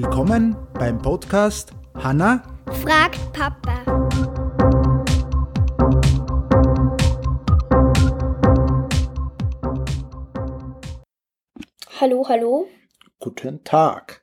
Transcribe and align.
Willkommen 0.00 0.56
beim 0.74 1.02
Podcast 1.02 1.72
Hanna 1.96 2.44
fragt 2.84 3.18
Papa. 3.32 3.84
Hallo, 12.00 12.24
hallo. 12.28 12.68
Guten 13.18 13.64
Tag. 13.64 14.22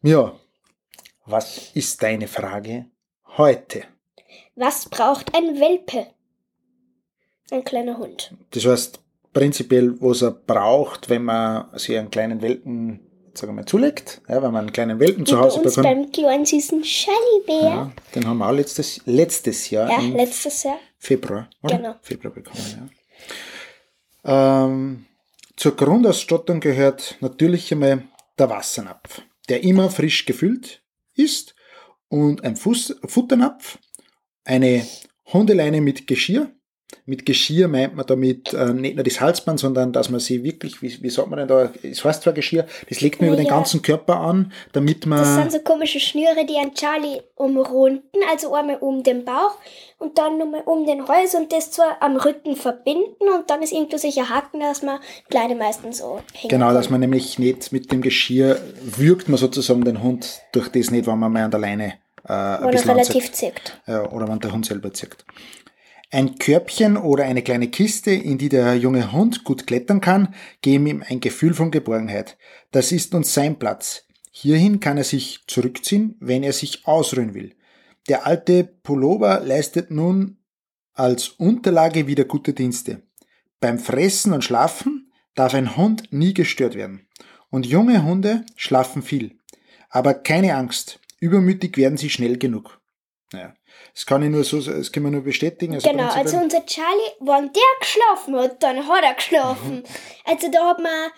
Ja, 0.00 0.34
was 1.26 1.70
ist 1.74 2.02
deine 2.02 2.26
Frage 2.26 2.86
heute? 3.36 3.82
Was 4.56 4.88
braucht 4.88 5.34
ein 5.36 5.60
Welpe? 5.60 6.06
Ein 7.50 7.64
kleiner 7.64 7.98
Hund. 7.98 8.34
Das 8.52 8.64
heißt, 8.64 8.98
prinzipiell, 9.34 10.00
was 10.00 10.22
er 10.22 10.30
braucht, 10.30 11.10
wenn 11.10 11.24
man 11.24 11.68
sich 11.78 11.98
einen 11.98 12.10
kleinen 12.10 12.40
Welpen, 12.40 13.00
sagen 13.38 13.56
wir 13.56 13.66
zulegt, 13.66 14.20
ja, 14.28 14.36
wenn 14.42 14.52
man 14.52 14.62
einen 14.62 14.72
kleinen 14.72 14.98
Welpen 15.00 15.26
zu 15.26 15.38
Hause 15.38 15.60
bekommt. 15.60 15.84
beim 15.84 16.12
kleinen 16.12 16.46
süßen 16.46 16.84
Schallibär. 16.84 17.62
Ja, 17.62 17.92
den 18.14 18.26
haben 18.26 18.38
wir 18.38 18.48
auch 18.48 18.52
letztes, 18.52 19.00
letztes 19.06 19.70
Jahr 19.70 19.90
Ja, 19.90 19.98
letztes 20.00 20.62
Jahr. 20.62 20.78
Februar, 20.98 21.48
oder? 21.62 21.76
Genau. 21.76 21.94
Februar 22.02 22.32
bekommen, 22.32 22.90
ja. 24.24 24.64
Ähm, 24.66 25.06
zur 25.56 25.76
Grundausstattung 25.76 26.60
gehört 26.60 27.16
natürlich 27.20 27.70
einmal 27.72 28.04
der 28.38 28.50
Wassernapf, 28.50 29.22
der 29.48 29.62
immer 29.62 29.90
frisch 29.90 30.24
gefüllt 30.24 30.82
ist 31.14 31.54
und 32.08 32.42
ein 32.44 32.56
Fuß, 32.56 32.96
Futternapf, 33.06 33.78
eine 34.44 34.86
Hundeleine 35.32 35.80
mit 35.80 36.06
Geschirr. 36.06 36.50
Mit 37.06 37.26
Geschirr 37.26 37.68
meint 37.68 37.94
man 37.96 38.06
damit 38.06 38.52
äh, 38.54 38.72
nicht 38.72 38.94
nur 38.96 39.04
das 39.04 39.20
Halsband, 39.20 39.60
sondern 39.60 39.92
dass 39.92 40.10
man 40.10 40.20
sie 40.20 40.42
wirklich, 40.42 40.80
wie, 40.82 41.02
wie 41.02 41.10
sagt 41.10 41.28
man 41.28 41.38
denn 41.38 41.48
da, 41.48 41.70
es 41.82 42.04
heißt 42.04 42.22
zwar 42.22 42.32
Geschirr, 42.32 42.66
das 42.88 43.00
legt 43.00 43.20
man 43.20 43.28
über 43.28 43.36
den 43.36 43.46
Ja. 43.46 43.52
ganzen 43.52 43.82
Körper 43.82 44.20
an, 44.20 44.52
damit 44.72 45.06
man... 45.06 45.18
Das 45.18 45.34
sind 45.34 45.52
so 45.52 45.58
komische 45.60 46.00
Schnüre, 46.00 46.46
die 46.48 46.56
an 46.56 46.74
Charlie 46.74 47.20
umrunden, 47.36 48.02
also 48.30 48.54
einmal 48.54 48.76
um 48.76 49.02
den 49.02 49.24
Bauch 49.24 49.56
und 49.98 50.18
dann 50.18 50.38
nochmal 50.38 50.62
um 50.66 50.86
den 50.86 51.06
Hals 51.08 51.34
und 51.34 51.52
das 51.52 51.70
zwar 51.70 51.96
am 52.00 52.16
Rücken 52.16 52.56
verbinden 52.56 53.28
und 53.34 53.48
dann 53.50 53.62
ist 53.62 53.72
irgendwo 53.72 53.96
sicher 53.96 54.28
Haken, 54.28 54.60
dass 54.60 54.82
man 54.82 54.98
Kleine 55.30 55.54
meistens 55.54 55.98
so 55.98 56.20
hängen 56.32 56.48
Genau, 56.48 56.66
kann. 56.66 56.74
dass 56.74 56.90
man 56.90 57.00
nämlich 57.00 57.38
nicht 57.38 57.72
mit 57.72 57.92
dem 57.92 58.02
Geschirr 58.02 58.58
würgt 58.82 59.28
man 59.28 59.38
sozusagen 59.38 59.84
den 59.84 60.02
Hund 60.02 60.40
durch 60.52 60.68
das 60.68 60.90
nicht, 60.90 61.06
wenn 61.06 61.18
man 61.18 61.32
mal 61.32 61.44
an 61.44 61.50
der 61.50 61.60
Leine 61.60 61.94
äh, 62.26 62.32
ein 62.32 62.62
er 62.64 62.70
bisschen 62.70 62.90
relativ 62.90 63.32
zirkt. 63.32 63.80
Ja, 63.86 64.10
oder 64.10 64.26
wenn 64.28 64.38
der 64.40 64.52
Hund 64.52 64.64
selber 64.66 64.92
zirkt. 64.92 65.24
Ein 66.14 66.38
Körbchen 66.38 66.96
oder 66.96 67.24
eine 67.24 67.42
kleine 67.42 67.66
Kiste, 67.66 68.12
in 68.12 68.38
die 68.38 68.48
der 68.48 68.76
junge 68.76 69.10
Hund 69.10 69.42
gut 69.42 69.66
klettern 69.66 70.00
kann, 70.00 70.32
geben 70.62 70.86
ihm 70.86 71.04
ein 71.04 71.18
Gefühl 71.18 71.54
von 71.54 71.72
Geborgenheit. 71.72 72.38
Das 72.70 72.92
ist 72.92 73.16
uns 73.16 73.34
sein 73.34 73.58
Platz. 73.58 74.06
Hierhin 74.30 74.78
kann 74.78 74.96
er 74.96 75.02
sich 75.02 75.40
zurückziehen, 75.48 76.14
wenn 76.20 76.44
er 76.44 76.52
sich 76.52 76.86
ausruhen 76.86 77.34
will. 77.34 77.56
Der 78.08 78.28
alte 78.28 78.62
Pullover 78.62 79.40
leistet 79.40 79.90
nun 79.90 80.36
als 80.92 81.30
Unterlage 81.30 82.06
wieder 82.06 82.26
gute 82.26 82.52
Dienste. 82.52 83.02
Beim 83.58 83.80
Fressen 83.80 84.32
und 84.32 84.44
Schlafen 84.44 85.10
darf 85.34 85.52
ein 85.52 85.76
Hund 85.76 86.12
nie 86.12 86.32
gestört 86.32 86.76
werden. 86.76 87.08
Und 87.50 87.66
junge 87.66 88.04
Hunde 88.04 88.46
schlafen 88.54 89.02
viel. 89.02 89.40
Aber 89.90 90.14
keine 90.14 90.54
Angst, 90.54 91.00
übermütig 91.18 91.76
werden 91.76 91.98
sie 91.98 92.08
schnell 92.08 92.38
genug. 92.38 92.80
Naja, 93.34 93.54
das 93.92 94.06
kann 94.06 94.22
ich 94.22 94.30
nur 94.30 94.44
so, 94.44 94.60
das 94.60 94.92
kann 94.92 95.02
man 95.02 95.12
nur 95.12 95.22
bestätigen. 95.22 95.74
Also 95.74 95.90
Genau, 95.90 96.08
also 96.08 96.36
unser 96.38 96.64
Charlie, 96.64 97.12
wenn 97.20 97.52
der 97.52 97.62
geschlafen 97.80 98.36
hat, 98.36 98.62
dann 98.62 98.86
hat 98.86 99.04
er 99.04 99.14
geschlafen. 99.14 99.82
Also 100.24 100.50
da 100.50 100.70
hat 100.70 100.80
man, 100.80 101.10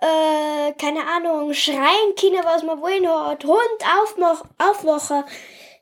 äh, 0.00 0.72
keine 0.80 1.00
Ahnung, 1.06 1.52
schreien 1.52 2.14
können, 2.18 2.44
was 2.44 2.62
man 2.62 2.80
wollen 2.80 3.06
hat. 3.06 3.44
Hund, 3.44 3.80
aufmach, 4.02 4.44
aufwachen. 4.58 5.24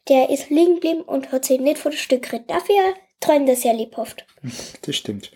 Der 0.08 0.30
ist 0.30 0.50
liegen 0.50 0.74
geblieben 0.74 1.02
und 1.02 1.30
hat 1.30 1.44
sich 1.44 1.60
nicht 1.60 1.78
vor 1.78 1.90
das 1.90 2.00
Stück 2.00 2.22
geredet. 2.22 2.50
Dafür 2.50 2.94
träumt 3.20 3.48
er 3.48 3.56
sehr 3.56 3.74
lebhaft. 3.74 4.26
Das 4.82 4.96
stimmt. 4.96 5.30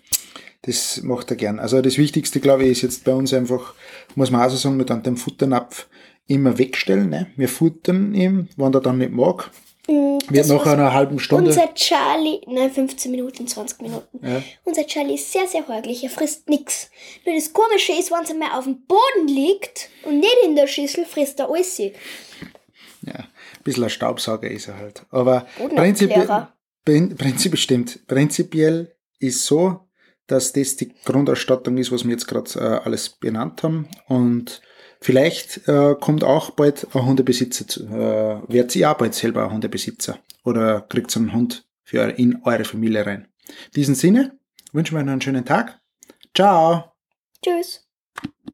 Das 0.63 1.01
macht 1.03 1.29
er 1.31 1.37
gern. 1.37 1.59
Also 1.59 1.81
das 1.81 1.97
Wichtigste, 1.97 2.41
glaube 2.41 2.65
ich, 2.65 2.71
ist 2.71 2.81
jetzt 2.81 3.05
bei 3.05 3.13
uns 3.13 3.33
einfach, 3.33 3.73
muss 4.15 4.31
man 4.31 4.41
auch 4.41 4.49
so 4.49 4.57
sagen, 4.57 4.75
mit 4.75 4.91
an 4.91 5.03
dem 5.03 5.15
Futternapf 5.15 5.87
immer 6.27 6.57
wegstellen. 6.57 7.09
Ne? 7.09 7.27
Wir 7.37 7.47
futtern 7.47 8.13
ihm, 8.13 8.49
wenn 8.57 8.73
er 8.73 8.81
dann 8.81 8.97
nicht 8.97 9.11
mag. 9.11 9.49
Mm, 9.87 10.17
Wird 10.27 10.37
das 10.37 10.47
nach 10.49 10.65
was- 10.65 10.73
einer 10.73 10.93
halben 10.93 11.19
Stunde. 11.19 11.49
Unser 11.51 11.73
Charlie, 11.73 12.41
nein, 12.47 12.71
15 12.71 13.09
Minuten, 13.11 13.47
20 13.47 13.81
Minuten. 13.81 14.19
Ja. 14.25 14.43
Unser 14.65 14.85
Charlie 14.85 15.15
ist 15.15 15.31
sehr, 15.31 15.47
sehr 15.47 15.67
horglich. 15.67 16.03
Er 16.03 16.09
frisst 16.09 16.49
nix. 16.49 16.89
Nur 17.25 17.35
das 17.35 17.53
Komische 17.53 17.93
ist, 17.93 18.11
wenn 18.11 18.25
er 18.25 18.35
mal 18.35 18.57
auf 18.57 18.65
dem 18.65 18.85
Boden 18.85 19.27
liegt 19.27 19.89
und 20.03 20.19
nicht 20.19 20.35
in 20.43 20.55
der 20.55 20.67
Schüssel, 20.67 21.05
frisst 21.05 21.39
er 21.39 21.49
alles. 21.49 21.77
ja, 21.77 21.93
ein 23.05 23.27
bisschen 23.63 23.83
ein 23.85 23.89
Staubsauger 23.89 24.49
ist 24.49 24.67
er 24.67 24.77
halt. 24.77 25.05
Aber 25.09 25.47
prinzipiell, 25.75 26.47
prin- 26.85 27.15
prinzipiell 27.15 27.57
stimmt. 27.57 28.05
Prinzipiell 28.07 28.93
ist 29.19 29.45
so, 29.45 29.81
dass 30.27 30.51
das 30.51 30.75
die 30.75 30.93
Grundausstattung 31.05 31.77
ist, 31.77 31.91
was 31.91 32.03
wir 32.03 32.11
jetzt 32.11 32.27
gerade 32.27 32.51
äh, 32.59 32.83
alles 32.85 33.09
benannt 33.09 33.63
haben. 33.63 33.87
Und 34.07 34.61
vielleicht 35.01 35.67
äh, 35.67 35.95
kommt 35.99 36.23
auch 36.23 36.51
bald 36.51 36.87
ein 36.95 37.05
Hundebesitzer 37.05 37.67
zu. 37.67 37.85
Äh, 37.87 38.41
werdet 38.47 38.75
ihr 38.75 38.91
auch 38.91 38.97
bald 38.97 39.13
selber 39.13 39.45
ein 39.45 39.51
Hundebesitzer? 39.53 40.19
Oder 40.43 40.81
kriegt 40.81 41.15
einen 41.17 41.33
Hund 41.33 41.65
für 41.83 41.99
eure- 41.99 42.11
in 42.11 42.41
eure 42.43 42.63
Familie 42.65 43.05
rein? 43.05 43.27
In 43.47 43.71
diesem 43.75 43.95
Sinne 43.95 44.37
wünschen 44.73 44.95
wir 44.95 45.03
euch 45.03 45.09
einen 45.09 45.21
schönen 45.21 45.45
Tag. 45.45 45.79
Ciao! 46.35 46.93
Tschüss. 47.43 47.86